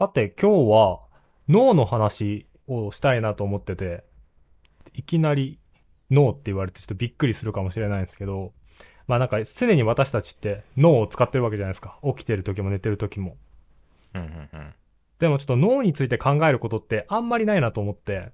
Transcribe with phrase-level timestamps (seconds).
[0.00, 1.00] さて、今日は
[1.48, 4.04] 脳の話をしたいなと思ってて、
[4.94, 5.58] いきなり
[6.08, 8.52] 脳って言われてちょっとびっくりするかもしれないんですけど、
[9.08, 11.98] まあなんか常に私たちって脳を使ってるわけじゃないですか。
[12.04, 13.36] 起きてる時も寝てる時も。
[14.14, 14.74] うんうんうん。
[15.18, 18.30] でもちょっと脳について考えることってあんまりないなと思って、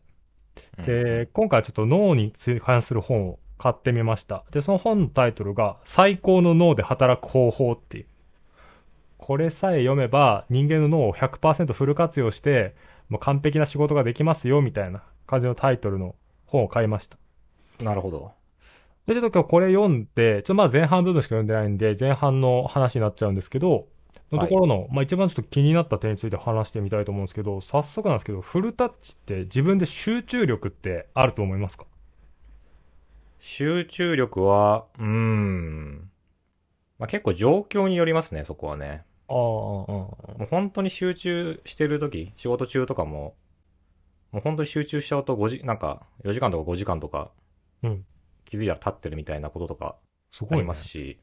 [0.77, 4.45] うんで、今回はちょっと脳に関する本を買ってみました。
[4.51, 8.07] で、その本のタイトルが、最高の脳で働く方法っていう。
[9.27, 12.75] これさえ読めば、人間の脳を100%フル活用して、
[13.09, 17.17] もう完璧な仕事ができますよ、みたいな感じのタイトルの本を買いました。
[17.83, 18.33] なるほど。
[19.07, 23.87] で、ちょっと今日これ読んで、ちょっとまあ前半部分しか読んでないんで、前半の話になっちゃうんですけど、
[24.31, 31.87] のところの、まあ一番ちょっと気になった点について話してみたいと思うんですけど、早速なんですけど、フルタッチって自分で集中力ってあると思いますか？
[33.41, 36.11] 集中力は、うーん。
[36.99, 39.03] まあ、結構状況によりますね、そこはね。
[39.29, 43.37] ああ、もう本当に集中してる時、仕事中とかも、
[44.33, 47.31] もう本当に集中しちゃうと5時、なんか4時間とか5時間とか
[47.83, 48.05] うん。
[48.45, 49.97] 気づいたら経ってるみたいなこととか
[50.31, 51.19] すごい、りますし、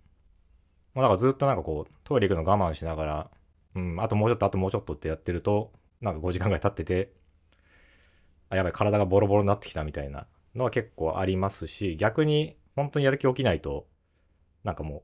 [0.94, 3.31] まあだからずっとなんかこう、トイレ行くの我慢しながら、
[3.75, 7.14] うん、あともうちょっと、あともうちょっとってやってると、なんか5時間ぐらい経ってて、
[8.50, 13.88] あ、やばい、体がボロボロになってきたみたいなのは結構ありますし、逆に本当にやる気起きないと、
[14.64, 15.03] なんかも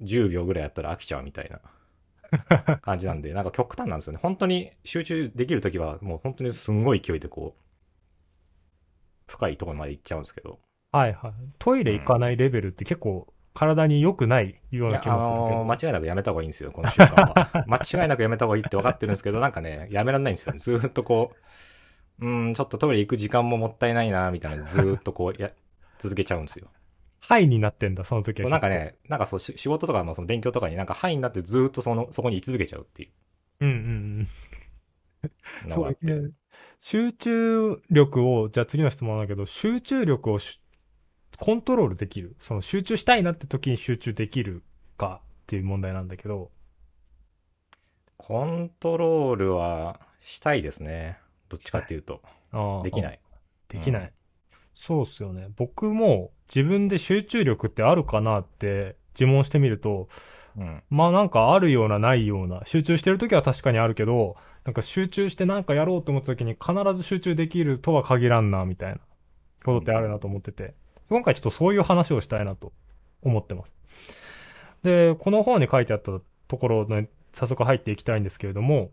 [0.00, 1.60] う、10秒ぐらいやったら飽きちゃうみたいな
[2.82, 4.18] 感じなんで、なんか極端なんですよね。
[4.22, 10.58] 本当に集中できるときは、もう本当にすんごい勢いでこう、深いところまで行っちゃうんですけど、
[10.92, 11.32] はいはい。
[11.58, 15.58] トイレ行かないレベルって結構体に良くないような気あもするけど。
[15.58, 17.34] のー間違いなくやめた方がいいんですよ、この習慣は。
[17.66, 20.58] 間違いなくやめた方がいいって分かってるんですけど、なんかね、やめられないんですよね。
[20.58, 21.34] ずーっとこ
[22.20, 25.50] う、うーん、ちょっとトイレ行く時間ももったいないな、みたいなのずーっとこう、や、
[25.98, 26.68] 続けちゃうんですよ。
[27.20, 28.50] はいになってんだ、その時は。
[28.50, 28.68] なんか。
[28.68, 33.10] ね、なんかそう、し仕事とかのその勉強とかになんか範囲になってずーっとその、そこに居続けちゃうってい
[33.60, 34.28] うんうんうん。
[35.66, 35.98] うのそう。
[36.02, 36.30] ね。
[36.78, 40.60] 集中力を、じゃあ次の質問だけど、集中力をし
[41.38, 42.36] コントロールできる？
[42.38, 44.62] その集中したいなって時に集中できる
[44.98, 46.50] かっていう問題なんだけど。
[48.16, 51.18] コントロールはしたいですね。
[51.48, 52.22] どっちかっていうと。
[52.84, 53.20] できない。
[53.68, 54.12] できない。
[54.74, 55.48] そうっすよね。
[55.56, 60.08] 僕も自分で集中力ってあるかなって自問してみると、
[60.56, 60.82] うん。
[60.90, 68.98] まあなんかあるようなないような、集中してる時は確かにあるけど、なんか集中してなんかやろうと思った時に必ず集中できるとは限らんな、みたいな
[69.64, 70.74] ことってあるなと思ってて、
[71.08, 72.72] 今回ちょっとそういう話をしたいなと
[73.22, 73.72] 思ってます。
[74.82, 78.90] で、この本に書いてあったところね、早速入っていきたいんですけれども、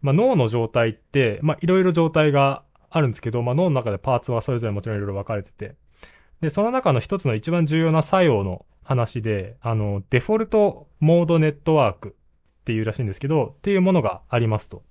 [0.00, 5.76] まあ脳の状態って、まあいろいろ状態があるんですけど、まあ脳の中でパーツはそれぞれもちろんいろいろ分かれてて、
[6.44, 14.82] で、その中の一つの一番重要な作用の話で、あの、デフォルトモードネットワークっていうらしいんですけど、っていうものがありますと。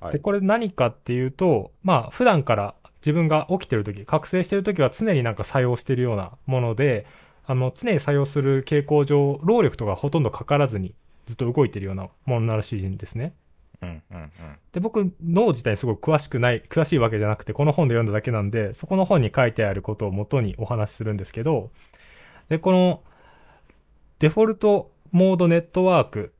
[0.00, 7.06] はいで、これ何かっていうと、まあ、普段から自分が起きてる時、覚醒してる時は常になんか作用してるようなもので、
[7.44, 10.94] あの、常に作用する傾向上、労力とかほとんどかからずに
[11.26, 13.34] ずっと動いてるようなものらしいんですね。
[13.82, 14.30] うん、うん、うん。
[14.72, 21.70] で、僕、脳自体すごい詳しくない、詳しいわけじゃなくて、この本で読んだだけなんで、そこの本に書いてあることを元にお話しするんですけど、
[22.48, 23.02] で、この、
[24.18, 26.32] デフォルトモードネットワーク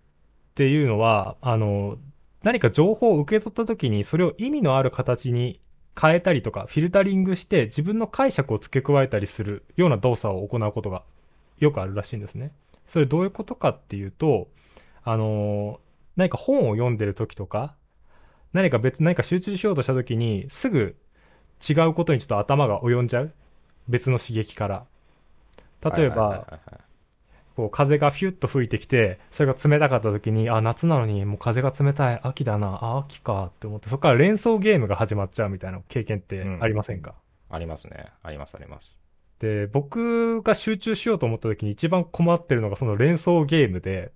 [0.50, 1.98] っていうのは、あの、
[2.42, 5.60] 何か情報を受け取った時に、それを意味のある形に
[6.00, 11.02] 変えたりとか、フィルタリングして自分の解釈を付け加えたりするような動作を行うことが
[11.58, 12.52] よくあるらしいんですね。
[12.86, 14.48] それどういうことかっていうと、
[15.02, 15.80] あの、
[16.16, 17.74] 何か本を読んでる時とか、
[18.52, 20.96] 何か別、何か集中しようとした時に、すぐ
[21.68, 23.32] 違うことにちょっと頭が及んじゃう。
[23.88, 24.86] 別の刺激から。
[25.96, 26.46] 例えば、
[27.54, 37.14] こう風がフュッと吹いてきて、それが冷たかった時に、あ、夏なのにもう風が冷たい、秋だな、あ、秋かって思って、そこから連想ゲームが始まっちゃうみたいな経験ってありませんか、
[37.50, 38.06] ありますね。
[38.22, 38.96] あります、あります。
[39.38, 44.10] で、僕が集中しようと思った時に一番困ってるのがその連想ゲームで、うん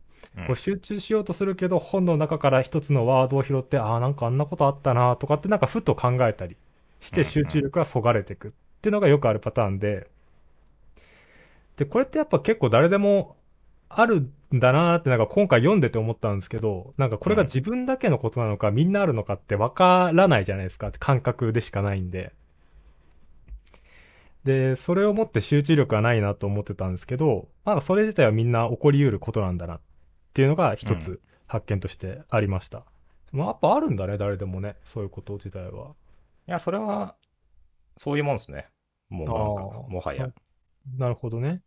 [0.46, 6.56] こう集中しようとするけど、本の中から一つのワードを拾って、ああ、なんかあんなことあったなとかってなんかふと考えたり
[7.00, 8.50] して集中力がそがれていくっ
[8.80, 10.06] ていうのがよくあるパターンで、
[11.76, 13.36] で、これってやっぱ結構誰でも
[13.88, 14.20] ある
[14.54, 20.88] んだなーってなんか今回読んでて思ったんですけど、なんかこれが自分だけのことなのかみんなあるのかってわからないじゃないですか。
[20.88, 22.32] って感覚でしかないんで。
[24.44, 29.80] で、それをもって集中力がないなと思ってたんですけど、なんかそれ自体はみんな起こり得ることなんだなっ
[30.32, 32.84] ていうのが一うつ発見としてありました。
[33.32, 35.94] まあやっぱあるんだね、誰でもね、そういうこと自体は。
[36.48, 37.16] いや、それは、
[37.96, 38.68] そういうもんですね。
[39.08, 40.32] もうなんか、もはや。
[40.96, 41.62] なるほどね。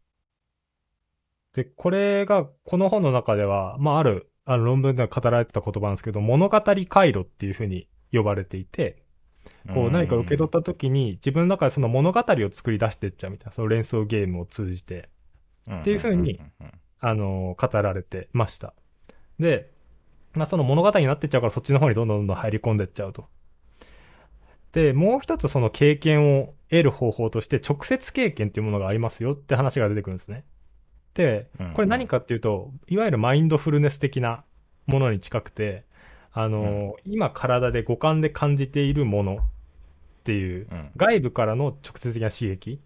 [1.54, 9.04] で、これが、この本の中では、まあ、あるあの論文では語られてた言葉なんですけど、物語回路っていうふうに呼ばれていて、
[9.74, 15.10] こう何か受け取った時に自分の中でその物語を作り出していっちゃうみたいな、その連想ゲームを通じて、
[15.72, 16.42] っていう風に
[17.04, 18.74] あの、語られてました。
[19.38, 19.70] で、
[20.34, 23.26] まあその物語になってっちゃうからそっちの方にどんどんどんどん入り込んでっちゃうと。
[24.72, 30.46] で、もう一つその経験を得る方法として直接経験っていうものがありますよって話が出てくるんですね。
[31.14, 34.46] で、これ何かっていうと、いわゆるマインドフルネス的な
[34.88, 35.84] ものに近くて、
[36.32, 39.40] あの、今体で五感で感じているものっ
[40.24, 42.80] ていう、外部からの直接的な刺激。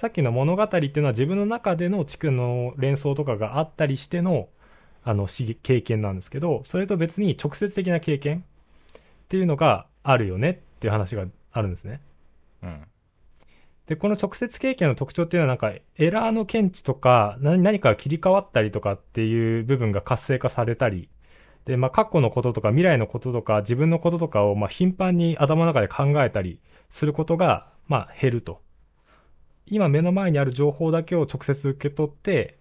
[0.00, 4.48] さっきの物語っていうのは自分の中での地区の連想とかがあったりしての、
[5.04, 8.42] あの、経験なんですけど、それと別に直接的な経験
[8.94, 12.00] っていうのがあるよねっていう話があるんですね。
[12.62, 12.82] うん。
[13.88, 21.10] で、この直接経験の特徴っていうのはなんか、エラーの検知とか、何か切り替わったりとかっていう部分が活性化されたり、
[21.66, 26.58] で、まあ、過去のこととか未来のこととか自分のこととかを、まあ、頻繁に頭の中で考えたり
[26.88, 28.62] することが、まあ、減ると。
[29.70, 32.58] 今目の前にある情報だけを直接受け取って、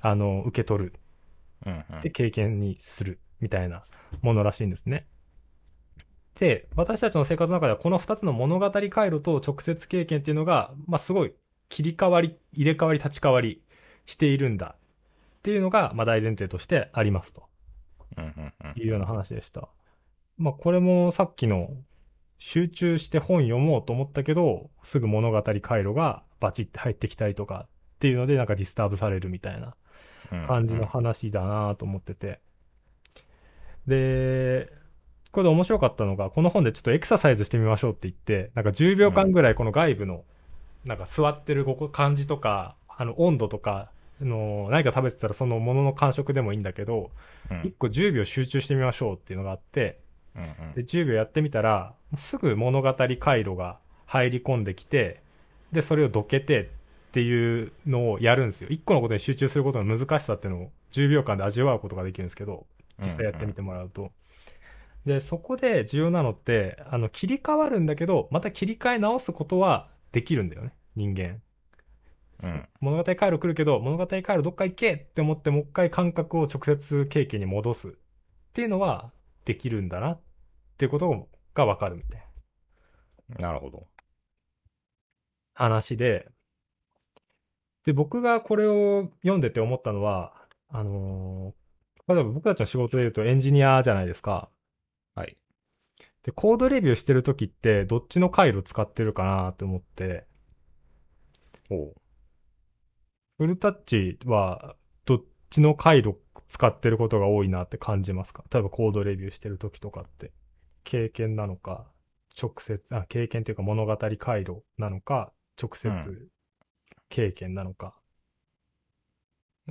[0.00, 0.92] あの、受け取る。
[1.66, 2.00] うんうん。
[2.00, 3.18] で、経験にする。
[3.40, 3.84] みたいな
[4.22, 5.06] ものらしいんですね。
[6.38, 11.34] で、私たちの生活の中ではこの2つの物語回路と直接経験っていうのが、まあ、すごい
[11.68, 13.62] 切り替わり、入れ替わり立ち替わり
[14.06, 14.76] しているんだ
[15.38, 17.48] っていうのが、まあ、大前提としてありますと。
[18.76, 19.68] いうような話でした。
[20.36, 21.70] まあ、これもさっきの
[22.38, 29.74] 集中して本読もうと思ったけど、すぐ物語回路がバチって入ってきたりとかっていうので、なんか disturb されるみたいな
[30.46, 32.40] 感じの話だなと思ってて。
[33.86, 34.70] で、
[35.32, 40.24] これで面白かったのが、この本でちょっとエクササイズしてみましょうって言って、なんか10秒間ぐらいこの外部の、
[40.84, 47.10] なんか座ってるここ感じとか、あの温度とか、あの何か食べてたらそのものの感触でもいいんだけど、
[47.50, 50.00] うん1個10秒集中してみましょうっていうのがあって、
[50.36, 55.22] うんうんで、10秒やってみたら、すぐ物語回路が入り込んできて、
[55.72, 56.70] で、それをどけて
[57.08, 58.70] っていうのをやるんですよ。
[58.70, 62.66] 1個のことに集中することの難しさっていうのを10秒間で味わうことができるんですけど、
[63.00, 64.12] 実際やってみてもらうと。
[65.04, 71.40] で、そこで重要なのって、あの、切り替わるんだけど、また切り替え直すことはできるんだよね、人間。
[72.42, 77.92] うん物語回路来るけど、物語回路どっか行けって思って、もう一回感覚を直接経験に戻すっ
[78.52, 79.10] ていうのは
[79.48, 80.20] できるんだなっ
[80.76, 82.26] ていうことがわかるみたい
[83.40, 83.86] ななるほど。
[85.54, 86.28] 話で、
[87.84, 90.34] で、僕がこれを読んでて思ったのは、
[90.68, 91.68] あのー
[92.14, 94.48] 例えば僕たちの仕事で言うとエンジニアじゃないですか。
[95.14, 95.36] はい。
[96.22, 100.26] で、コードレビューしてるときって、どっちの回路使ってるかなって思って、
[101.68, 101.94] おう。
[103.36, 104.74] フルタッチは、
[105.04, 106.18] どっちの回路
[106.48, 108.44] 使ってることが多いなって感じますか？
[108.52, 110.32] 例えばコードレビューしてるときとかって、
[110.84, 111.86] 経験なのか、
[112.40, 116.28] 直接、あ、経験っていうか物語回路なのか、直接うん。
[117.10, 117.94] 経験なのか。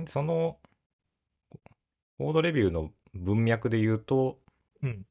[0.06, 0.58] その、
[2.18, 4.38] コードレビューの文脈で言うと、
[4.82, 5.06] うん。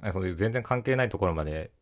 [0.00, 1.72] あそういう全然関係ないところまで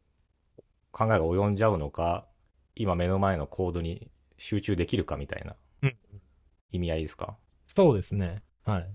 [0.90, 2.26] 考えが及んじゃうのか、
[2.74, 5.52] 今目の前のコードに集中できるかみたいな。
[5.52, 5.56] うん
[6.76, 7.36] 意味合いですか？
[7.66, 8.42] そうですね。
[8.64, 8.88] はい。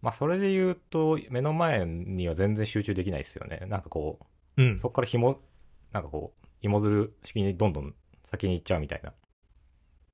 [0.00, 3.66] まあそれで言うと、目の前には全然集中できないですよね。
[3.68, 4.18] なんかこ
[4.56, 4.78] う、うん。
[4.78, 5.40] そこから紐、
[5.92, 7.94] なんかこう、芋づる式にどんどん
[8.30, 9.12] 先に行っちゃうみたいな。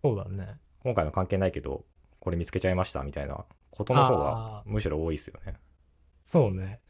[0.02, 0.58] そうだね。
[0.80, 1.84] 今回の関係ないけど、
[2.20, 5.54] これ見つけちゃいましたみたいなことの方あがむしろ多いですよね。
[6.24, 6.80] そうね。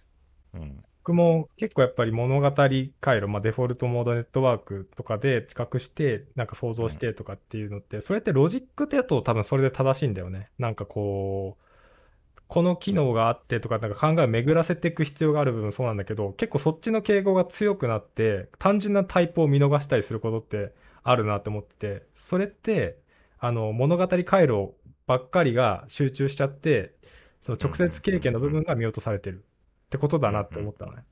[0.55, 0.85] うん。
[1.07, 10.51] 僕も結構やっぱり物語回路、まあデフォルトモードネットワークとかで知覚して、なんか想像してとかっていうのって、それってロジックだと多分それで正しいんだよね。
[10.59, 22.99] なんかこう、この機能があってとか、なんか考えを巡らせていく必要がある部分そうなんだけど、結構そっちの敬語が強くなって、単純なタイプを見逃したりすることってあるなって思ってて、それって、
[23.39, 24.75] あの、物語回路
[25.07, 26.97] ばっかりが集中しちゃって、
[27.41, 29.45] その直接経験の部分が見落とされてる
[29.87, 31.05] ってことだなって思ったのね。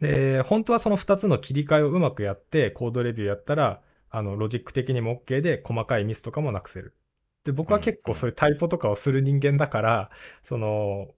[0.00, 6.96] で、本当はその2つの切り替えをうまくやって、コードレビューやったら、あの、ロジック的にも OK で、細かいミスとかもなくせる。
[7.44, 10.10] で、僕は結構そういうタイプとかをする人間だから、
[10.44, 11.08] その、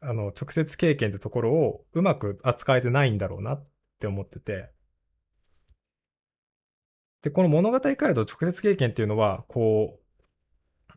[0.00, 3.66] あの、直接経験ってところをうまく扱えてないんだろうなっ
[4.00, 4.70] て思ってて。
[7.22, 10.92] で、この物語回路と直接経験っていうのは、こう、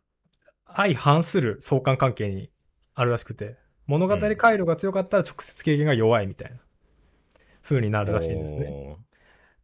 [0.66, 2.50] 相反する相関関係に
[2.94, 3.56] あるらしくて、
[3.86, 6.56] 物語回路が強かったら直接経験が弱いみたいな
[7.62, 8.60] 風になるらしいんですね。
[8.60, 8.96] ね。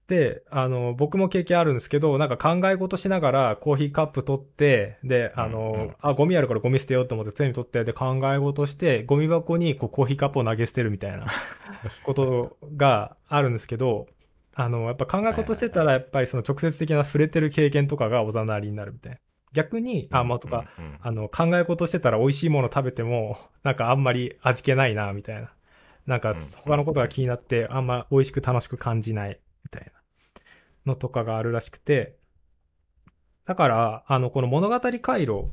[0.09, 11.26] で、あの、僕も経験あるんですけど、なんか考え事しながらコーヒーカップ取って、で、あの、うんうんあ、ゴミあるからゴミ捨てようと思って手に取って、で、考え事して、ゴミ箱にこうコーヒーカップを投げ捨てるみたいな
[12.05, 14.07] ことがあるんですけど、
[14.55, 19.19] あの、やっぱ考え事してたら、やっぱりその直接的な触れてる経験とかがおざなりになるみたいな。
[19.53, 25.53] 逆に、あ、まあ、とか、うんうんあの、考え事してたら美味しいもの食べても、なんかあんまり味気ないな、みたいな。
[26.07, 29.93] なんかうん他のことが気になって、あんま美味しく楽しく感じない、みたいな
[30.87, 32.17] のとかがあるらしくて。
[33.45, 35.47] だから、あの、この物語回路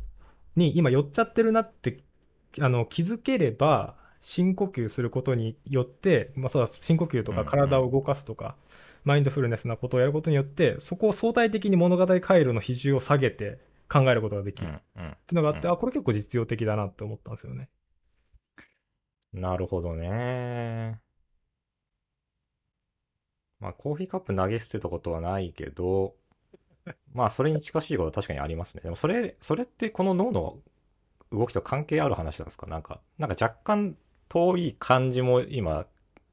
[0.55, 2.03] に今寄っちゃってるなって、
[2.59, 8.55] あの、気づければ、深呼吸することによって、まあそうだ、深呼吸とかうんうん体を動かすとか、
[9.03, 14.67] マインドフルネスなことをやることによって、そこを相対的に物語回路の比重を下げて考えることができる。
[14.67, 14.71] っ
[15.27, 17.69] ていうのがあって、うんあ、これ結構実用的だなって思ったんですよね。
[19.33, 20.99] なるほどね。
[23.59, 26.15] まあ、コーヒーカップ投げ捨てたことはないけど、
[27.13, 28.81] まあ、それに近しいことは確かにありますね。
[28.81, 30.59] でも、それ、それってこの脳の
[31.31, 32.67] 動きと関係ある話なんですか？
[32.67, 33.97] なんか、なんか若干
[34.29, 35.87] 遠い感じも今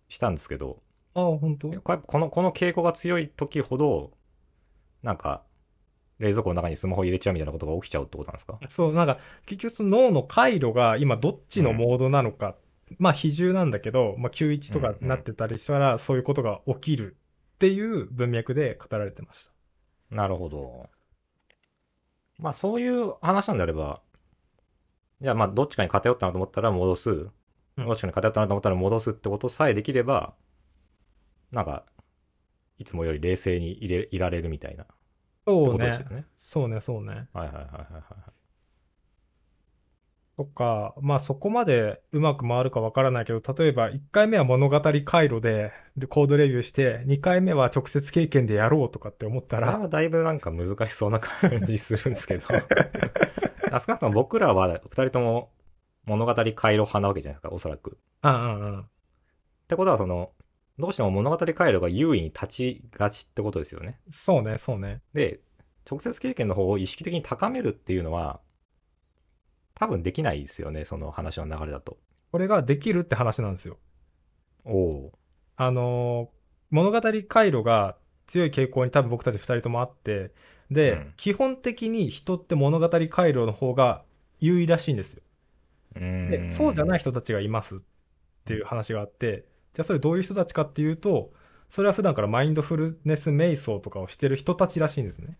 [0.08, 0.82] したんですけど、
[1.14, 1.68] ああ、本当？
[1.68, 4.12] これやっぱこの、この傾向が強い時ほど、
[5.02, 5.45] なんか、
[6.18, 8.58] 冷蔵庫の中にスマホ入れちゃうみたいなことが起きちゃうってことなんですか？
[8.68, 12.56] そう、なんか、結局その脳の回路が今どっちのモードなのか、
[12.98, 17.16] まあ比重なんだけど、まあ91とかになってたりしたら、そういうことが起きる
[17.54, 19.52] っていう文脈で語られてました。
[20.14, 20.88] なるほど。
[22.38, 24.00] まあそういう話なんであれば、
[25.20, 27.28] じゃあまあどっちかに偏ったなと思ったら戻す、
[27.76, 30.34] どっちかに偏ったなと思ったら戻すってことさえできれば、
[31.50, 31.84] なんか、
[32.78, 34.86] いつもより冷静にいれいられるみたいな、
[35.46, 36.04] そうね。
[36.10, 36.24] ね。
[36.34, 37.28] そうね、そうね。
[37.32, 38.36] はいはいはいはいはい。
[40.36, 52.46] とか、まあそこまでうまく回るかわからないけど、例えば1回目は物語回路ででコードレビューして、2回目は直接経験でやろうとかって思ったら、それはだいぶなんか難しそうな感じするんですけど。
[53.72, 55.50] あ少なくとも僕らは二人とも
[56.04, 57.96] 物語回路派なわけじゃないですか、おそらく。
[58.22, 58.80] うんうんうん。
[58.80, 58.84] っ
[59.68, 60.32] てことはその、
[60.78, 63.98] どうしても物語回路が優位に立ちがちってことですよね。
[64.08, 65.00] そうね、そうね。
[65.14, 65.40] で、
[65.90, 68.40] 直接経験の方を意識的に高めるっていうのは、
[69.74, 71.98] 多分できないですよね、その話の流れだと。
[72.32, 73.78] これができるって話なんですよ。
[74.64, 75.18] おお
[75.56, 76.36] あのー
[76.70, 80.32] 物語回路が強い傾向に多分僕たち二人ともあって、
[80.70, 84.02] で、うん基本的に人って物語回路の方が
[84.40, 85.22] 優位らしいんですよ。
[85.94, 87.78] で、そうじゃない人たちがいますっ
[88.44, 91.34] ていう話があって、じゃあそれどういう人たちかっていうと、
[91.68, 95.36] それは普段からマインドフルネス瞑想とかをしてる人たちらしいんですね。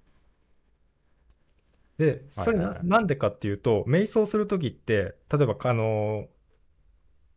[1.97, 6.27] で、それな,、んでかっていうと、瞑想するときって、例えば、あの、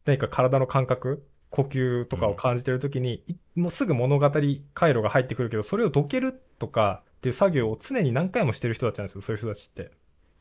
[0.03, 4.29] 何か体の感覚、呼吸とかを感じてるときに、いもうすぐ物語
[4.73, 9.91] 回路が入ってくるけど、それをどけるとかっていう作業を常に何回もしてる人たちなんですよ、そういう人たちって。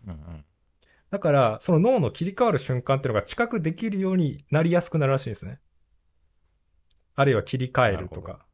[0.08, 0.44] うんうん。
[1.12, 5.60] だから、その脳の切り替わる瞬間っていうのが知覚できるようになりやすくなるらしいんですね。
[7.18, 8.46] あるいは切り替えるとか。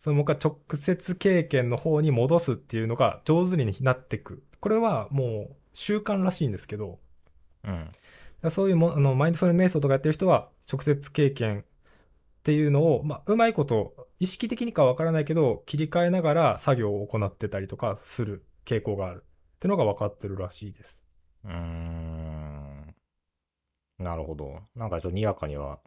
[0.00, 4.42] そのもう一回直接経験の方に戻すっていうのが上手になっていく。
[4.58, 6.98] これはもう習慣らしいんですけど、
[7.62, 8.50] うん。
[8.50, 11.64] そういうもあのマインドフル瞑想とかやってる人は直接経験っ
[12.42, 20.98] ていうのを、まあ、うまいこと意識的にかわからないけど、切り替えながら作業を行ってたりとかする傾向があるっていうのが分かってるらしいです。
[21.44, 22.94] うーん。
[24.00, 24.58] なるほど。
[24.74, 25.78] なんかちょっとにわかには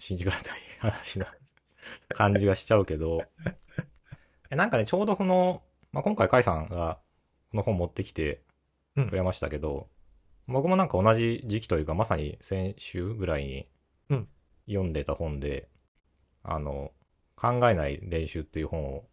[0.00, 0.42] 信じがたい
[0.80, 1.26] 話な
[2.10, 3.22] 感じがしちゃうけど。
[4.50, 5.62] えなんかね、ちょうどこの、
[5.92, 6.98] まあ、今回カイさんが
[7.50, 8.42] この本持ってきて
[8.96, 9.88] うんくれましたけど、
[10.46, 13.68] 僕もなんか同じ時期というか、まさに先週ぐらいに
[14.10, 14.28] うん
[14.66, 15.68] 読んでた本で、
[16.42, 16.92] あの、
[17.36, 19.08] 考えない練習っていう本を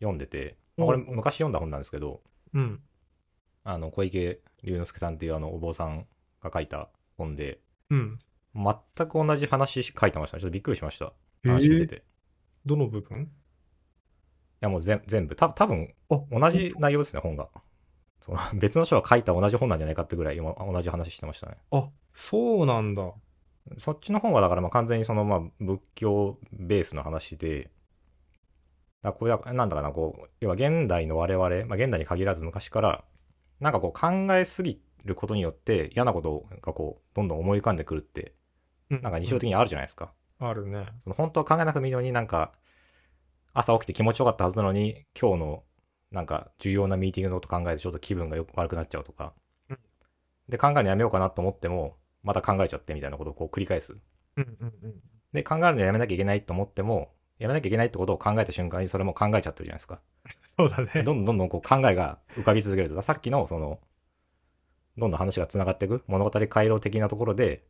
[0.00, 2.80] 読んでて、まあこれうん昔読んだ本なんですけど、うん。
[3.64, 6.06] あの、小池龍之介さんっていうあの、お坊さん
[6.42, 8.18] が書いた本で、うん。
[8.54, 10.40] 全く同じ話書いてましたね。
[10.40, 11.12] ちょっとびっくりしました。
[11.46, 11.96] えー話聞いてて。
[11.96, 12.02] い
[12.66, 13.30] どの部分？
[14.60, 15.36] や、もう全全部。
[15.36, 17.48] た多分あ同じ内容ですね、本が。
[18.20, 21.56] その 別の人が書いた同じ本なんじゃないかってぐらい今同じ話してましたね。
[21.70, 23.12] あ、そうなんだ。
[23.78, 27.70] そっちの本はだからまあ完全にそのまあ仏教ベースの話で、
[29.02, 33.04] だこれはなんだかな、こう、要は現代の我々、まあ現代に限らず昔から、
[33.60, 38.34] なんかこう考えすぎることによって嫌なことがこう、どんどん思い浮かんでくるって、
[38.90, 40.12] なんか日常的にあるじゃないですか。
[40.38, 40.86] あるね。
[41.04, 42.52] その本当は考えなくてもいいのになんか、
[43.54, 45.64] 朝起きて気持ちよかったはずなのに、今日の
[46.10, 49.34] なんか重要なミーティングのこと考えてちょっと気分がよく悪くなっちゃうとか
[49.70, 49.78] うん。
[50.48, 53.92] で、考えるのやめようかなと思っても、また考えちゃってみたいなことをこう繰り返す。
[53.92, 54.94] うんうんうん。
[55.32, 60.00] で、考えるのやめなきゃいけないと思っても、やめなきゃいけないってことを考えた瞬間にそれも考えちゃってるじゃないですか。
[60.44, 61.02] そうだね。
[61.02, 63.80] どんどんどんどんこう考えが浮かび続けると、さっきのその、
[64.96, 67.66] どんどん話が繋がっていく物語回路的なところで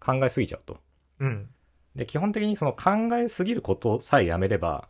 [0.00, 0.78] 考えすぎちゃうと。
[1.20, 1.53] うん。
[1.96, 4.88] で、基本的にその考えすぎることさえやめれば、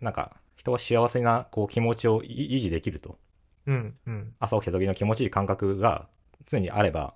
[0.00, 3.18] なんか人は幸せなこう気持ちをい維持できると。
[3.66, 3.96] うん。
[4.06, 4.34] うん。
[4.38, 6.08] 朝起きた時の気持ちいい感覚が
[6.46, 7.14] 常にあれば、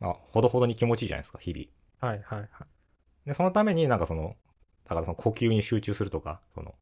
[0.00, 2.12] まあ、ほどほどに気持ちいいじゃないですか、日々。
[2.12, 2.48] はいはいはい。
[3.28, 4.36] で、そのためになんかその、
[4.84, 6.74] だからその呼吸に集中するとか、その、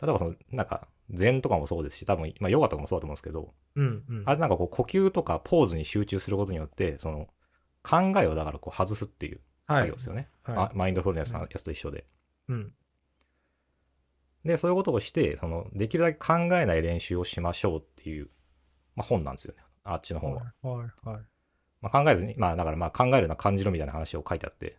[0.00, 4.22] 例えばその、なんか、禅とかもそうですし、多分、まあ、ヨガとかもそうだと思うんですけど、うんうん。
[4.24, 7.28] あれなんかこう、呼吸とかポーズに集中することによって、その、
[7.82, 10.28] 考えをだからこう、外すっていうはい作業ですよね。
[10.42, 12.04] はいあマインドフルネスのやつと一緒で。
[12.48, 12.72] うん。
[14.44, 18.28] で、そういうことをして、その、できるだけ考えない練習をしましょうっていう、
[18.96, 19.62] まあ、本なんですよね。
[19.84, 20.42] あっちの本は。
[20.42, 21.22] はいはいはい。
[21.80, 24.78] まあ、考えずに、まあ、だからまあ、考えるな感じろみたいな話を書いてあって、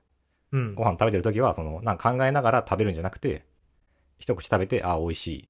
[0.52, 0.76] うん。
[0.76, 3.46] ご飯食べてるときは、その、なんか考えながら食べるんじゃなくて、
[4.20, 5.50] 一口食べて、ああ、美味しい。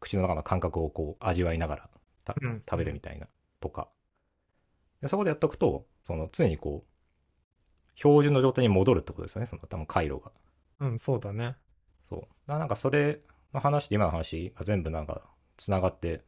[0.00, 1.90] 口の中の感覚をこう、味わいながら
[2.24, 3.26] たうん食べるみたいな、
[3.60, 3.88] とか。
[5.02, 6.93] でそこでやっとくと、その、常にこう、
[7.96, 10.32] 標準の状態に戻るってことですよね、その、多分回路が。
[10.80, 11.56] うん、そうだね。
[12.08, 12.20] そう。
[12.20, 13.20] だからなんかそれ
[13.52, 15.22] の話と今の話が全部なんか、
[15.56, 16.24] 繋がって、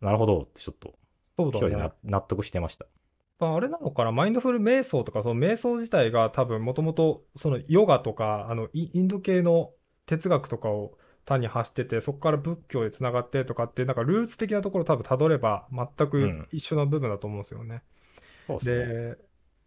[0.00, 0.98] なるほどってちょっと、
[1.36, 1.92] そうだね。
[2.04, 2.86] 納得してました。
[3.38, 9.72] まああれなのかな、マインドフル瞑想とか、その瞑想自体が多分もともと、そのヨガとか、あの、イインド系の
[10.06, 17.82] 哲学とかを単に発してて、そこから仏教で繋がってとかって、なんかルーツ的なところ多分辿れば全うくん一緒な部分だと思うんですよね。
[18.46, 18.94] そうですね。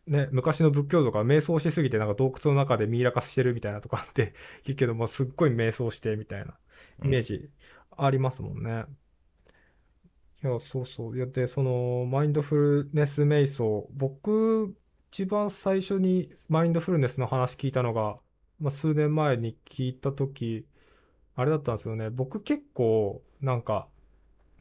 [0.07, 6.57] で、ね、昔の仏教とか瞑想しすぎてなんか洞窟の中でミイラ化してるみたいなとかって 聞くけども、すっごい瞑想してみたいな
[7.03, 7.49] イメージ
[7.97, 8.85] ありますもんね。
[10.43, 11.15] いや、そうそう。
[11.17, 14.75] いや、で、その、マインドフルネス瞑想、僕、
[15.11, 18.19] 一番最初にマインドフルネスの話聞いたのが、
[18.59, 20.65] まあ、数年前に聞いたとき、
[21.35, 22.09] あれだったんですよね。
[22.09, 23.89] 僕結構、なんか、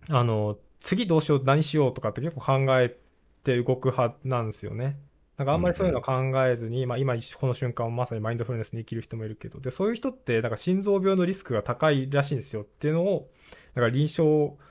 [0.08, 2.98] あの、次どうしよう、何しようとかって結構考え
[3.44, 4.98] て動く派なんですよね。
[5.40, 6.12] なんかあんまりそういうの考
[6.46, 13.30] えずに、まあ今この瞬間をまさにマインドフルネスに生きる人もいるけど、で、そういう人ってなんか心臓病のリスクが高いらしいんですよっていうのを、
[13.74, 14.62] なんか臨床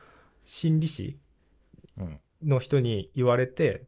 [0.45, 1.19] 心理士
[1.97, 2.19] うん。
[2.43, 3.85] の人に言われて、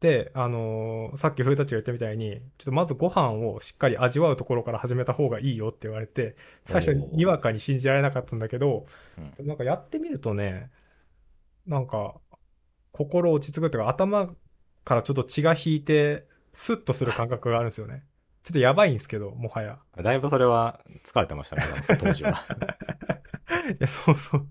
[0.00, 8.86] で、あのーさっき古舘が言ったみたいに、ちょっとまずご飯をしっかり味わうところから始めた方がいいよって言われて、最初ににわかに信じられなかったんだけど、
[9.18, 10.70] うんなんかやってみるとね、
[11.66, 12.20] なんか、
[12.92, 14.34] 心落ち着くというか、頭
[14.88, 18.04] からちょっと血が引いて、スッとする感覚があるんですよね。
[18.42, 19.78] ちょっとやばいんですけど、もはや。
[20.02, 21.62] だいぶそれは疲れてましたね、
[22.00, 22.30] 当時は。
[22.30, 24.48] いや、そうそう。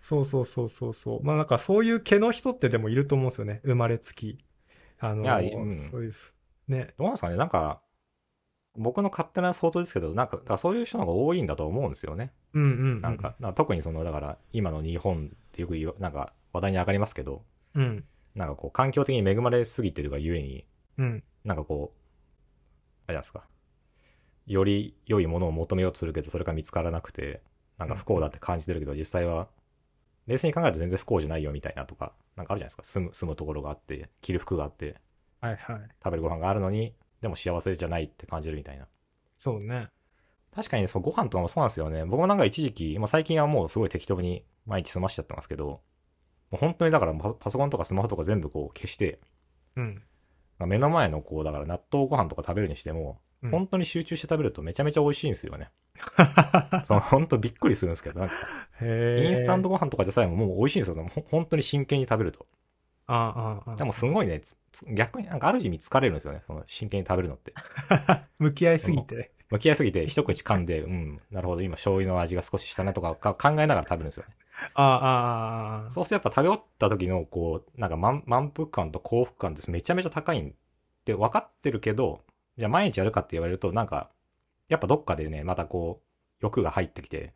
[0.00, 1.24] そうそうそうそうそう。
[1.24, 3.60] まあなんかそういう毛の人ってでもいると思うんですよね。
[3.64, 4.44] 生まれつき。
[4.98, 6.14] あの、いやうんそういう、
[6.68, 6.94] ね。
[6.98, 7.82] どうなんですかねなんか、
[8.76, 12.32] 僕の勝手な想像ですけど、なんか、そういう人の方が多いんだと思うんですよね。
[12.54, 13.00] うんうん、うん。
[13.00, 18.04] なんか、なんか特にその、だから、今の日本ってよく言う、なんか、話題に上がりますけど、うん。
[18.34, 20.66] なんかこう、環境的に恵まれすぎてるがゆえに、
[20.98, 21.24] うん。
[21.44, 21.98] なんかこう、
[23.06, 23.44] あれなんですか、
[24.46, 27.42] より良いものを求めようとするけど、それが見つからなくて、
[27.78, 29.48] なんか不幸だって感じてるけど、実際は、
[30.26, 32.84] 冷静に考えると全然不幸じゃないよみたいなとか、なんかあるじゃないですか。
[32.84, 34.96] 住む、住むところがあって、着る服があって、
[35.40, 35.88] はいはい。
[36.02, 38.86] 食べるご飯があるのに、でも幸せじゃないって感じるみたいな。
[39.36, 39.88] そうね。
[40.54, 42.04] 確かにそうご飯とかもそうなんですよね。
[42.04, 45.80] 僕もなんか一時期、まあ、最近はもうすごい適当に毎日済ましちゃってますけど、も
[46.58, 49.20] う本当にだからパパソコンとかスマホとか全部こう消して、
[49.76, 50.02] うん。
[50.58, 55.70] まあ目の前のこう、だから納豆ご飯とか食べるにしても、うん本当に集中して食べるとめちゃめちゃ美味しいんですよね。
[56.86, 58.34] その本当びっくりするんですけど、なんか。
[58.80, 61.08] インスタントご飯とかでさえももう美味しいんですよ。
[61.08, 62.46] ほ本当に真剣に食べると。
[63.06, 63.76] ああ、ああ。
[63.76, 64.42] でもすごいね、
[64.94, 66.42] 逆になんかある意味疲れるんですよね。
[66.46, 67.52] その真剣に食べるのって。
[68.38, 69.32] 向き合いすぎて。
[69.50, 74.34] 向き合いすぎて一口噛んで、うん、なるほど、今醤油の味が少ししたねとかか考えながら食べるんですよね。
[74.74, 75.90] ああ。
[75.90, 80.52] そうするとやっぱ食べ終わった時の、こう、なんか満満腹感と幸福感ですめちゃめちゃ高いんっ
[81.04, 82.20] て分かってるけど、
[82.58, 84.10] じゃあ毎日やるかって言われると、なんか、
[84.68, 86.06] やっぱどっかでね、またこう、
[86.40, 87.34] 欲が入ってきて、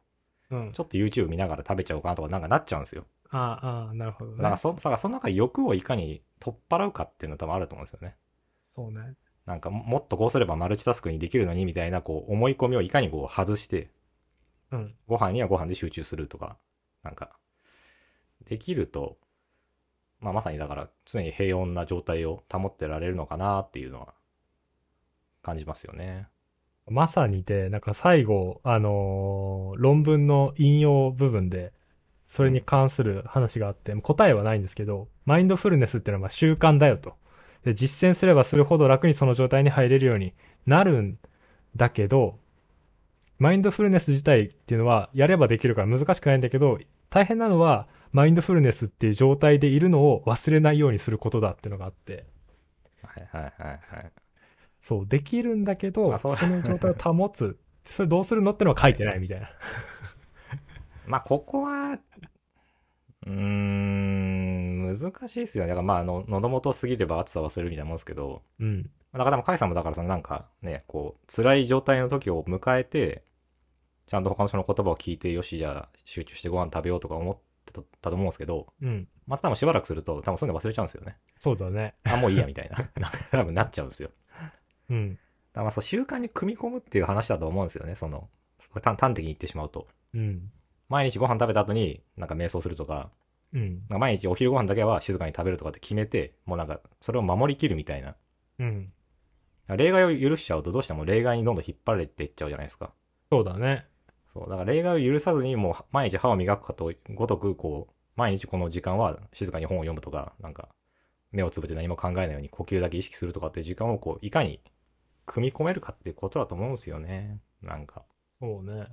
[0.50, 0.72] うん。
[0.72, 3.07] ちょっと YouTube 見ながら食べちゃおうかなとかなんかなっちゃうんですよ。
[3.31, 4.37] ああ、なるほどね。
[4.38, 8.16] だからそ、だからその中で欲をいかに取っ払うかっていうの多分あると思うんですよね。
[8.57, 9.14] そうね。
[9.46, 13.90] なんかももっとこうすればマルチタスクにできるのにみたいなこう思い込みをいかにこう外して、
[14.70, 14.94] うん。
[15.07, 16.57] ご飯にはご飯で集中するとか、
[17.06, 17.30] なんか、
[18.46, 19.16] できると、
[20.20, 24.14] まあまさにだから常に平穏な状態を保ってられるのかなっていうのは
[25.42, 26.28] 感じますよね。
[26.88, 31.72] まさにで、なんか最後、あのー論文の引用部分で、
[32.28, 37.14] それに関する話があって、答えはないんですけど、マインドフルネスっていうのはまあ習慣だよと。
[37.64, 40.32] で、実践すればするほど楽にその状態に入れるように
[40.66, 41.18] なるん
[41.74, 42.38] だけど、
[43.38, 46.78] マインドフルネス自体っていうのはやればできるから難しくないんだけど、
[47.16, 52.26] 大変なのはマインドフルネスっていう状態でいるのを忘れないようにすることだっていうのがあって、
[53.02, 54.12] はいはいはいはい。
[54.83, 57.59] そう、できるんだけど、あその状態を保つ。
[57.87, 59.48] それどうするのってのは書いてないみたいな。
[61.09, 65.68] まあ、ここは、うーん、難しいですよね。
[65.68, 68.83] だからまあ、あの、喉元過ぎれば暑さ忘れるみたいなもんですけど、うん。
[68.83, 73.24] だから多分、カイさんもだからそのなんかね、こう、辛い状態の時を迎えて、
[74.06, 79.08] ちゃんと他の人の言葉を聞いて、よし、じゃあ集中してご飯食べようとか思ってたと思うんですけど、うん。
[79.26, 81.16] また多分しばらくすると、多分そういうの忘れちゃうんですよね。
[81.38, 81.94] そうだね。
[82.04, 82.76] あ、もういいや、みたいな。
[83.32, 84.10] 多分なっちゃうんですよ。
[84.90, 85.10] うん。
[85.12, 85.20] だか
[85.54, 88.28] らまあそう習慣に組み込むっていう話だと思うんですよね、その、
[88.72, 89.88] 端端的に言ってしまうと。
[90.14, 90.50] うん。
[90.88, 93.10] 毎日ご飯食べた後になんか瞑想するとか、
[93.52, 93.78] うん。
[93.80, 98.14] なんか毎日お昼ご飯だけは静かに食べるとかって決めて、もうなんかそれを守りきるみたいな。
[98.60, 98.92] うん。
[99.68, 102.92] 例外を許しちゃうとどうしても例外にどんどん引っ張られていっちゃうじゃないですか。
[103.30, 103.86] そうだね。
[104.37, 104.51] そう。
[104.51, 110.68] だから例外を許さずにもう毎日歯を磨くかとごとくこう、毎日この時間は静かに本を読むとか、なんか
[111.33, 114.61] 目をつぶって何も考えないように呼吸だけ意識するとかっていう時間をこう、いかに
[115.25, 117.40] 組み込めるかっていうことだと思うんですよね。
[117.62, 118.05] なんか。
[118.40, 118.87] そうね。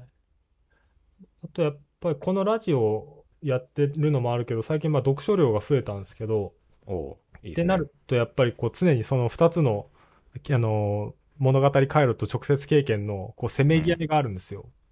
[1.43, 6.53] あとやっぱりこのラジオやってるのもあるけど、最近まあ読書量が増えたんですけど、
[6.85, 7.17] お。
[7.45, 9.89] ってなるとやっぱりこう常にその2つの、
[10.49, 14.65] あの、物語回路と直接経験のこうせめぎ合いがあるんですよ。
[14.65, 14.82] うん。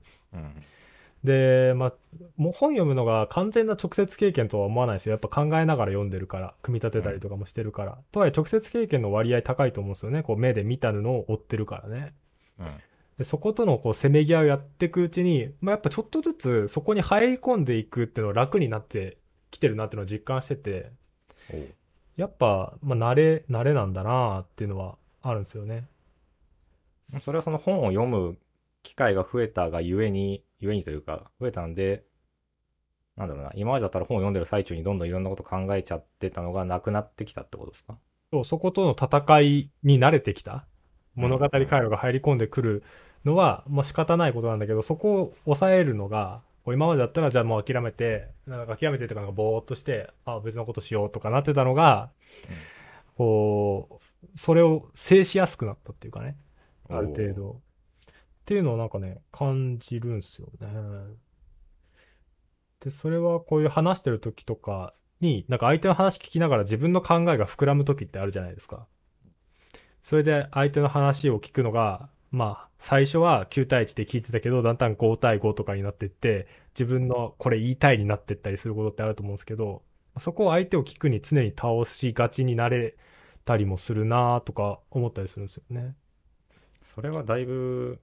[1.24, 1.94] で、まあ、
[2.36, 5.12] もう本読むのが完全な直接経験とは思わないですよ。
[5.12, 7.98] やっぱ考えながら読んでるから、組み立てたりとかもしてるから。
[8.12, 10.24] とはいえ直接経験の割合高いと思うんですよね。
[10.24, 12.14] こう目で見たのを追ってるからね。
[12.60, 12.72] うん。
[13.20, 19.18] でそことのこうせめぎ合いをやっていくうちに、まあ、やっぱちょっとずつそこに入り込んでいくっていうのは楽になって
[19.52, 20.92] きてるなっていうのを実感してて、
[22.18, 25.86] やっぱ、まあ、慣れ、慣れなんだなっていうのはあるんですよね。
[27.20, 28.38] それはその本を読む
[28.84, 32.04] 機会が増えたがゆえに、ゆえにというか、増えたんで、
[33.18, 37.98] なんだろうな、今までだったら本を読んでる最中にどんどんいろんなこと考えちゃってたのがなくなってきたってことですか？
[38.32, 40.66] そう、そことの戦いに慣れてきた。
[41.16, 42.84] 物語回路が入り込んでくる
[43.26, 52.12] のは、もう仕方ないことなんだけど、そこを抑えるのが、こう今までだったら、じゃあもう諦めて、なんか諦めてとかなんかぼーっとして、あ、別のことしようとかなってたのが、
[53.18, 56.38] こう、それを制しやすくなったっていうかね、
[56.90, 57.62] ある程度。
[58.42, 60.68] っていうのをなんかね、感じるんですよね。
[62.82, 68.88] で、それはこういう話してる時とかに、なんか相手の話聞きながら自分の考えが膨らむ時ってあるじゃないですか。
[70.02, 79.84] それで相手の話を聞くのが、まあ、最初は9対1で聞いてたけど、だんだん5対5とかになっていって、自分のこれ言いたいになっていったりすることってあると思うんですけど、
[80.18, 82.98] そこを相手を聞くに常に倒しがちになれ
[83.46, 85.96] たりもするなとか思ったりするんですよね。
[86.82, 88.02] それはだいぶ、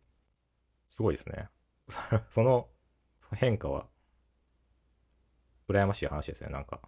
[0.88, 1.48] すごいですね。
[2.30, 2.68] その
[3.34, 3.86] 変化は、
[5.68, 6.80] 羨ましい話ですね、なんか。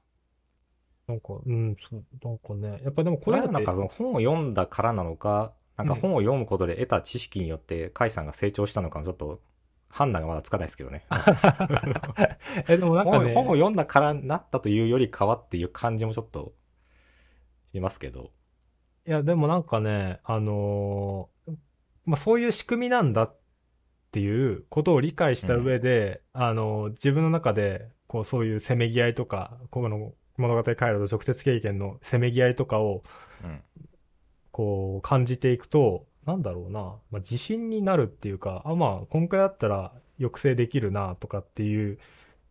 [1.06, 9.40] なんか、うん、そう、なんかね、やっぱでもここれはなんか本を読んだからなのか、なんか本を読むことで得た知識によって、甲斐さんが成長したのかもちょっと
[9.88, 11.04] 判断がまだつかないですけどね。
[12.68, 16.54] え、でもなんか本ね、本を読んだからなったというよりかはっていう感じもちょっと
[17.72, 18.30] しますけど。
[19.06, 21.56] いや、でもなんかね、あのー
[22.04, 23.39] まあ、そういう仕組みなんだっ
[24.12, 33.04] ていうことを理解した上で、あのー自分の中で、こう、そういうせめぎ合いとか、この物語回路と直接経験のせめぎ合いとかを、
[33.44, 33.62] うん。
[34.52, 41.98] こう、感じていくと、なんだろうな、まあ、自信になるっていうか、あ、まあ、こんくらいだったら抑制できるな、とかっていう、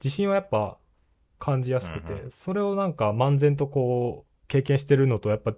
[0.04, 0.78] 自信はやっぱ
[1.39, 5.56] 感じやすくて、うんうそれをなんか漫然とこう、経験してるのと、やっぱ、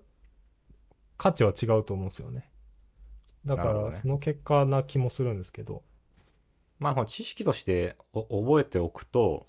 [1.17, 2.49] 価値は違うと思うんですよね。
[3.45, 5.83] だから、その結果な気もするんですけど。
[6.81, 9.47] まあ、この知識としてお覚えておくと、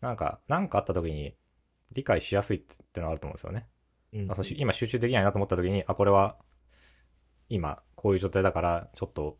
[0.00, 1.36] なんか、なんかあった時に
[1.92, 3.68] 理解しやすいってのがあると思うんですよね。
[4.14, 6.38] うん今集中できないなと思った時に、あ、これは、
[7.50, 9.36] 今、こういう状態だから、ちょっと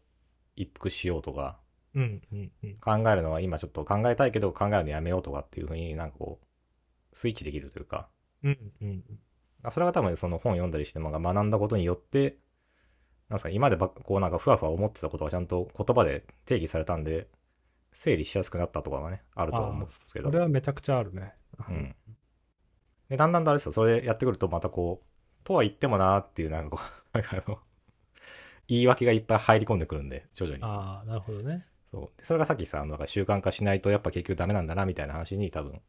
[0.54, 1.58] 一服しようとか、
[1.94, 2.76] うん、うん、うん。
[2.76, 8.08] 考えるのは今ちょっと考えたいけど考えるのやめようとかっていうふうになんかこう、スイッチできるというか、
[8.44, 9.04] うん、うん。
[9.62, 12.36] あそれが多分その本読んだりしても学んだことによって、
[13.32, 17.28] なんですか、今までばっこうなんかふわふわ思ってたことがちゃんと言葉で定義されたんで、
[17.92, 20.38] 整理しやすくなったとかはね、あると思うんですけどこれ。
[20.40, 21.32] はめちゃくちゃあるね。
[21.68, 21.96] うん。
[23.08, 26.82] で、だんだんとあれですよ、それでやってくるとまたこう、とは言ってもなーっていうなんかこ
[27.14, 27.58] う、なんかあの、
[28.68, 30.62] 言い訳がいっぱい入り込んでくるんで、徐々に。
[30.62, 31.66] ああ、なるほどね。
[31.90, 32.18] そう。
[32.18, 35.80] でそれがさっきさ、あの、だから習慣化しないとやっぱ結局ダメなんだなみたいな話に多分、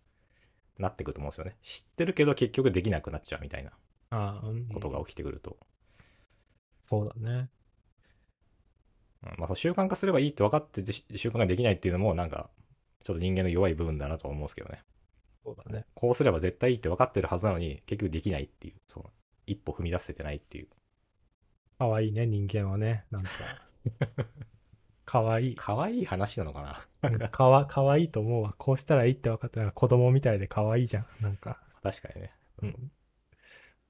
[0.77, 1.57] なってくると思うんですよね。
[1.61, 3.71] 知ってるけど結局できなくなっちゃうみたいな
[4.73, 5.57] ことが起きてくると。
[6.83, 7.49] そうだね。
[9.23, 12.49] うんまあ、そう習慣化すればいいって分かっててし習慣ができないっていうのも、なんか、
[13.03, 14.83] ちょっと人間の弱い部分だなとは思うんですけどね。
[15.43, 15.85] そうだね。
[15.93, 19.09] こうすれば絶対いいって分かってるはずなのに、結局できないっていう、その、
[19.45, 20.67] 一歩踏み出せてないっていう。
[21.79, 23.05] かわいいね、人間はね。
[23.11, 23.29] なんか。
[25.05, 25.55] かわいい。
[25.55, 27.09] 可愛い話なのかな？
[27.09, 28.55] うんかわ、かわいいと思うわ。
[28.57, 31.05] こうしたらいいって分かったら子供みたいでかわいいじゃん。
[31.19, 31.59] なんか。
[31.81, 32.31] 確かにね。
[32.61, 32.91] うん。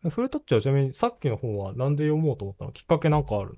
[0.09, 3.55] フルタッチはちなみにさっきの本はなんで読もうと思ったのきっかけなんかある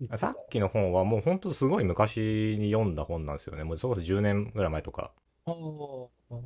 [0.00, 0.16] の？
[0.18, 3.64] さっきの本はもう本当すごい昔に読んだ本なんですよね。
[3.64, 5.12] もうそれこそ10年ぐらい前とか。
[5.46, 6.36] ああ。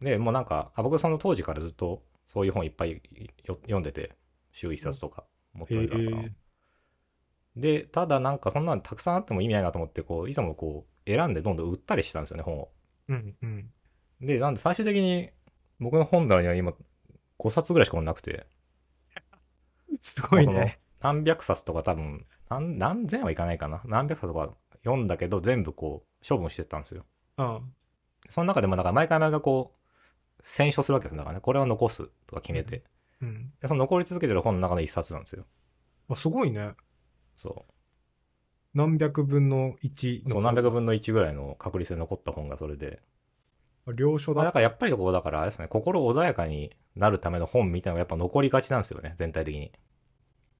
[0.00, 3.00] で、もうなんか、あ僕その当時からずっとそういう本いっぱい
[3.44, 4.16] よ読んでて、
[4.52, 6.28] 週一冊とか持ってへるから。
[7.56, 12.68] で、ただなんかそんなのたくさんあっても意味ないなと思って、こう、いつもこう、選んでどんどん売ったりしたんですよね、本を。
[13.08, 13.70] うんうん。
[14.20, 15.30] で、なんで最終的に
[15.78, 16.74] 僕の本棚には今
[17.38, 18.46] 5冊ぐらいしかなくて、
[20.00, 20.80] すごいね。
[21.00, 23.82] 何百冊とか多分、何、何千はいかないかな。
[23.84, 27.04] 何百冊とか読んだけど、全部こう、処分してったんですよ。
[27.38, 27.74] うん。
[28.30, 29.76] その中でも、だから毎回毎回こう、
[30.42, 31.40] 選書するわけですだからね。
[31.40, 32.84] これを残すとか決めて。
[33.20, 33.52] うん。
[33.60, 35.44] で、その残り続けてる本の中の一冊なんですよ。
[36.08, 36.74] あすごいね。
[37.36, 37.66] そ
[38.74, 40.30] 何百分の1う。
[40.30, 43.00] そう、何百分の1ぐらいの確率で残った本がそれで。
[43.94, 44.38] 領書だ。
[44.38, 49.72] まあだからやっぱりこう、だからあれですね、心穏やかになるための本みたいなのがやっぱ残りがちなんですよね、全体的に。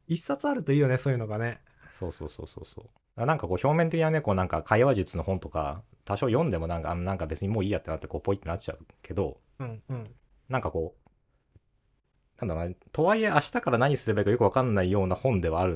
[0.06, 1.60] 一冊あるといいよね、そういうのがね。
[1.98, 3.26] そうそうそうそうそう。
[3.26, 10.14] なんかこう表面的なね、こうなんか会話術の本とか、多少読んでもなんか、あなんか別にもういいやってなってこうポイってなっちゃうけど、うんうん。
[10.48, 11.10] なんかこう、
[12.40, 15.74] なんだろうな、とはいえ明日から何すればいいかよくわかんないような本ではある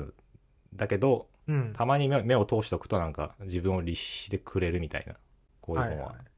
[0.73, 1.73] んだけど、うん。
[1.73, 5.15] たまに目目を通しておくとなんか自分を律してくれるみたいな、
[5.59, 6.05] こういう本は。
[6.05, 6.30] はいはい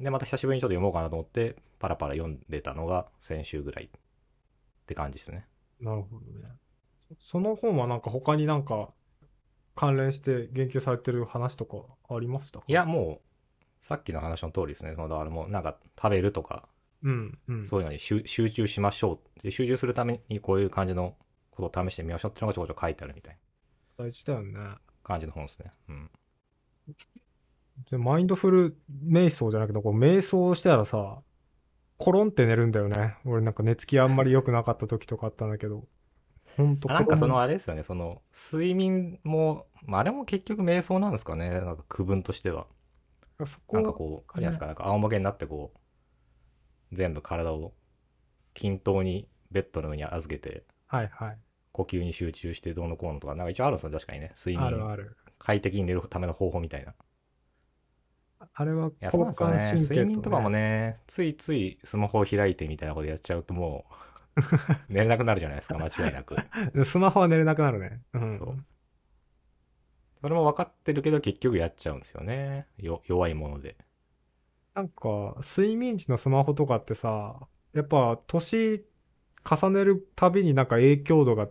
[0.00, 3.88] で、また久しぶりにちょっと読もうかなと思って、パラパラ読んでたのが先週ぐらいっ
[4.86, 5.46] て感じですね。
[5.80, 6.48] なるほどね。
[7.20, 8.90] その本はなんか他になんか
[9.74, 11.78] 関連して言及されてる話とか
[12.08, 12.64] ありましたか？
[12.68, 13.20] いや、、も
[13.82, 14.94] う、さっきの話の通りですね。
[14.96, 16.68] そのだからもうなんか食べるとか、
[17.02, 17.68] うんうん。
[17.68, 19.42] そういうのに集集中しましょう。
[19.42, 21.14] で、集中するためにこういう感じの
[21.50, 23.38] ことを試してみましょうっていうのがちょこちょこ書いてあるみたい
[23.98, 24.58] な大事だよね。
[25.04, 25.70] 感じの本ですね。
[25.88, 26.10] うん。
[27.90, 31.22] でマインドフル瞑想じゃなくて、こう瞑想したらさ、
[31.98, 33.16] コロンって寝るんだよね。
[33.24, 35.86] 俺なんか寝つきあんまり良くなかった時とかあったんだけど。
[36.56, 41.50] ほんとあなんかそのああれですよね、その睡眠も、まあ、あれも結局瞑想なんですかね。
[41.50, 42.66] なんか区分としては。
[43.44, 47.74] そこなんかこう、あれなんですか、なんか仰向けになってこう、全部体を
[48.54, 51.38] 均等にベッドの上に預けて、はいはい。
[51.72, 54.32] 呼吸に集中してどうのこうのとか、なんか一応あるんですよ、確かにね。
[54.38, 55.16] 睡眠、あるある。
[55.38, 56.94] 快適に寝るための方法みたいな。
[58.62, 59.24] いあれは交。
[59.34, 63.86] 感神経睡眠とかもね、ついついスマホを開いてみたいなことやっちゃうとも
[64.36, 64.40] う、
[64.92, 66.36] 寝れなくなるじゃないですか、 間違いなく。
[66.36, 66.84] ね。
[66.84, 68.02] スマホは寝れなくなるね。
[68.14, 68.38] うん。
[68.38, 68.64] そう
[70.22, 72.66] それも分かってるけど結局やっちゃうんですよね。
[72.78, 73.76] よ弱いもので。
[74.74, 78.84] なんか、睡眠時のスマホとかってさ、やっぱ年
[79.48, 81.48] 重ねるたびになんか影響度が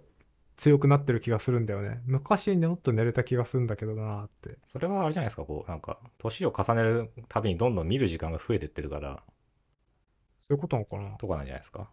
[0.58, 2.02] 強くなってる気がするんだよね。
[2.06, 4.58] 昔もっと寝れた気がするんだけどなーって。
[4.72, 9.24] それはあれじゃないですか、こう、なんか、年を重ねるたびにどんどん見る時間が増えてってるから、
[10.38, 11.90] そういうことなのかなとかなんじゃないですか。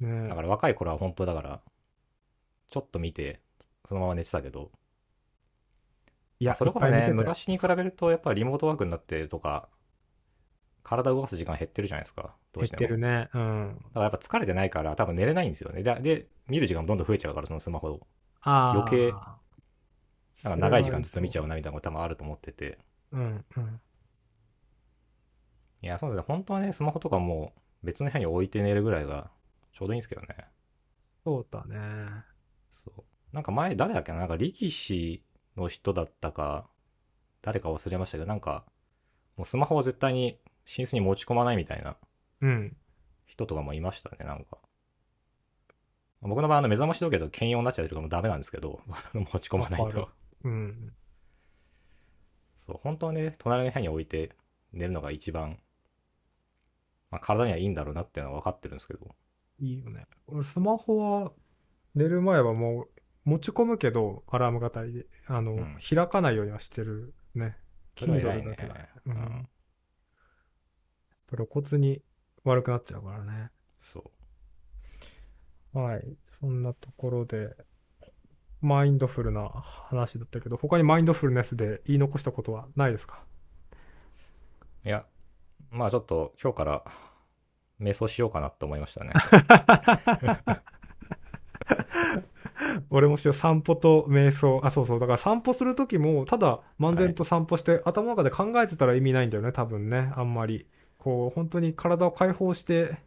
[0.00, 1.60] ねだから若い頃は本当だから、
[2.70, 3.40] ちょっと見て、
[3.88, 4.70] そのまま寝てたけど、
[6.40, 9.68] いや、それこそね、昔に比べると、やっぱりリモートワークになってとか、
[10.88, 12.34] 体を動かす時間減ってるじゃないですか。
[12.52, 12.78] どう減っしても。
[12.78, 13.28] てるね。
[13.34, 13.76] うん。
[13.76, 15.82] だからやっぱ疲れてないから、多分寝れないんですよね。
[15.82, 18.06] で、で見る時間もどんどん増えちゃうから、そのスマホを。
[18.40, 18.72] ああ。
[18.72, 19.12] 余計
[20.44, 21.44] なんか長い時間ずっと見ちゃう。
[21.44, 22.78] うなみたいなこと多分あると思ってて。
[23.12, 23.80] うんうん。
[25.82, 26.24] いや、そうですね。
[26.26, 29.30] 本当はね、スマホとかも別の部屋に置いて寝るぐらいが
[29.72, 30.28] ちょうどいいんですけどね。
[31.24, 31.76] そうだね。
[32.84, 33.04] そう。
[33.32, 34.18] なんか前、誰だっけな？
[34.18, 35.22] なんか力士
[35.56, 36.68] の人だったか、
[37.42, 38.64] 誰か忘れましたけど、なんか、
[39.36, 40.38] もうスマホを絶対に
[40.76, 41.96] 寝室に持ち込まないみたいな
[42.40, 42.76] うん。
[43.26, 44.58] 人とかもいましたね、なんか。
[46.20, 48.80] 僕の場合、あの目覚まし時計と兼用になっちゃうとかもダメなんですけど、
[49.14, 50.10] 持ち込まないわかると。
[50.44, 50.92] うん。
[52.58, 54.34] そう、本当はね、隣の部屋に置いて
[54.72, 55.58] 寝るのが一番、
[57.10, 59.14] まあ、体にはいいんだろうなっていうのは分かってるんですけど。
[59.60, 60.06] いいよね。
[60.26, 61.32] 俺、スマホは
[61.94, 62.88] 寝る前はもう
[63.24, 67.56] 持ち込むけど、アラーム型で、あの、うん開かないようにはしてるね。
[67.96, 68.74] それは Kindle 偉いねだけだ。
[69.06, 69.48] ううんん。
[71.36, 72.02] 露骨に
[72.44, 73.50] 悪くなっちゃうからね。
[73.92, 74.10] そ
[75.74, 75.78] う。
[75.78, 76.16] はい。
[76.24, 77.54] そんなところで、
[78.60, 83.22] マインドフルな話だったけど、他にマインドフルネスで言い残したことはないですか？
[84.84, 85.04] いや、
[85.70, 86.84] まあちょっと今日から
[87.80, 89.12] 瞑想しようかなと思いましたね。
[92.90, 94.60] 俺もしよう散歩と瞑想。
[94.64, 95.00] あ、そうそう。
[95.00, 100.12] だから散歩するときも、ただ漫然と散歩して、頭の中で考えてたら意味ないんだよね、多分ね。
[100.16, 100.66] あんまり。
[100.98, 102.98] こう、本当に体を解放して、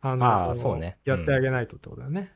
[0.00, 2.32] あの、あーそうねやってあげないとってことだよね。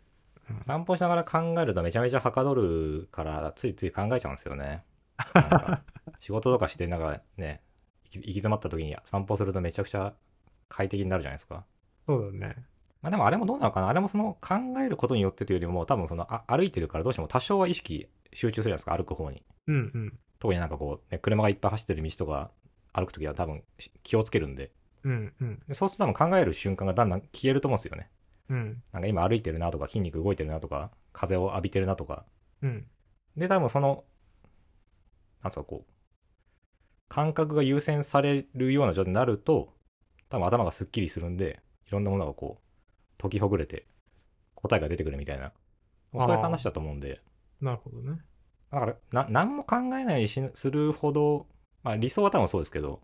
[0.67, 4.85] 散歩しながら考えるとめちゃめちゃはかどるから、ついつい考えちゃうんですよね。
[6.21, 7.63] 仕事とかして、なんかね、
[8.05, 10.15] 行き行き詰まった時に散歩するとめちゃくちゃ
[10.69, 11.65] 快適になるじゃないですか。
[11.99, 12.57] そうだね。
[13.01, 13.89] まあでもあれもどうなのかな？
[13.89, 19.43] あれもその考えることによってというよりも、多分そのあ歩いてるからどうしても多少は意識集中するじゃないですか、歩く方に。
[19.69, 20.19] うんうん。
[20.39, 22.51] 特になんかこう、ね、車がいっぱい走ってる道とか
[22.93, 23.63] 歩くときは多分
[24.03, 24.71] 気をつけるんで。
[25.05, 25.63] うんうん。
[25.67, 28.11] でそうすると多分考える瞬間がだんだん消えると思うんですよね。
[28.51, 28.83] うん。
[28.93, 32.25] なんか今歩いてるなとか筋肉動いてるなとか風を浴びてるなとか。
[32.63, 32.87] うん。
[33.37, 34.05] で、多分その、
[35.43, 35.93] なんすかこう、
[37.09, 39.75] 感覚が優先されるような状態になると、
[40.29, 43.87] 多分頭がスッキリするんで、いろんなものがこう、解きほぐれて
[44.55, 45.53] 答えが出てくるみたいな、
[46.13, 47.21] そういう話だと思うんで、
[47.61, 48.19] なるほどね。
[48.71, 51.47] だから、な、何も考えないようにしするほど、
[51.83, 53.01] まあ理想は多分そうですけど、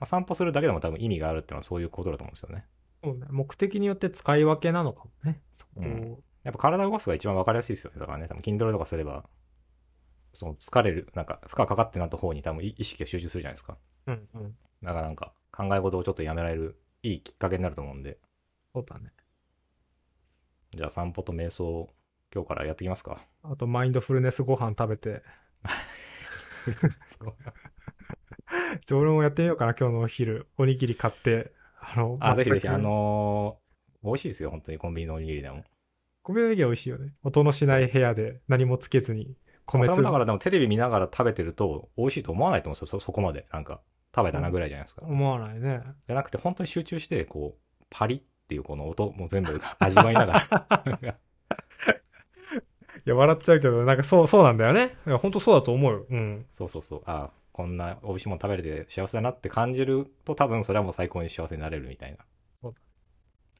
[0.00, 2.64] まあ、散歩するだけでも多分意味があるっていうのはそういうことだと思うんですよね。
[3.02, 3.26] そうね。
[3.30, 5.40] 目的によって使い分けなのかもね。
[5.54, 5.82] そこを。
[5.82, 8.00] うんやっぱ体を動かすのが一番わかりやすいですよね。
[8.00, 9.28] だからね、多分筋トレとかすれば、
[10.32, 13.76] その疲れる、なんか負荷かかってなった方に多分意意識が集中するじゃないですか。
[14.06, 14.56] うんうん。
[14.82, 18.18] だからなんか考え事をちょっとやめられるいいきっかけになると思うんで、
[18.72, 19.12] そうだね。
[20.74, 21.90] じゃあ散歩と瞑想、
[22.34, 23.26] 今日からやっていきますか。
[23.42, 25.22] あと、マインドフルネスご飯食べて。
[28.86, 30.48] じゃあ俺もやってみようかな、今日のお昼。
[30.56, 31.52] おにぎり買って。
[31.80, 33.68] あの、あ、ぜひぜひ、あのー
[34.04, 35.64] 美味しいですよ、本当にコンビニのおにぎりでも。
[36.22, 37.14] 米のおにぎり美味しいよね。
[37.24, 39.34] 音のしない部屋で何もつけずに。
[39.66, 43.46] 米粒だからでもテレビ見ながら食べてると美味しいと思わないと思うんですよ、そそこまで。
[43.52, 43.80] なんか、
[44.14, 45.02] 食べたなぐらいじゃないですか。
[45.04, 45.82] 思わないね。
[46.06, 51.18] じゃなくて、本当に集中して、こう、パリっていうこの音も全部味わいながら。
[53.06, 54.96] いや、笑っちゃうけど、なんかそう、そうなんだよね。
[55.06, 56.06] いや、本当そうだと思うよ。
[56.10, 56.46] うん。
[56.52, 57.02] そうそうそう。
[57.06, 62.16] あこんな美味しいもの食べれて幸せだなって感じると多分それはもう最高に幸せになれるみたい
[62.50, 62.80] そうだ。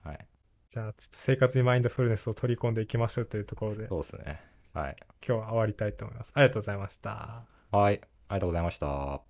[0.04, 0.10] な。
[0.10, 0.26] はい。
[0.68, 4.40] じゃあ、ちょっと生活にマインドフルネスを取り込んでいきましょうというところで、そうですね。
[4.74, 4.96] はい。
[5.26, 6.30] 今日は終わりたいと思います。
[6.34, 7.46] ありがとうございました。
[7.72, 8.00] はい。
[8.28, 9.27] ありがとうございました。